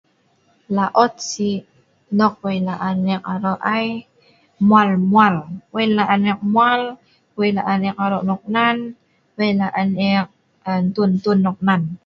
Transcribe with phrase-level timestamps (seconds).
[0.75, 1.49] Laot si
[2.67, 4.05] laan ek aro ai, yah nah
[4.67, 5.35] mwal-mwal,
[5.73, 6.81] wei laan ek mwal,
[7.37, 8.77] wei laan ek aro nok nan,
[9.37, 10.27] wei laan ek
[10.85, 11.81] ntun-ntun aro nok nan